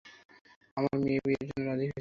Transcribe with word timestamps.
আমার 0.77 0.95
মেয়ে 0.97 1.19
বিয়ের 1.25 1.45
জন্য 1.49 1.63
রাজি 1.65 1.75
হয়েছে। 1.75 1.89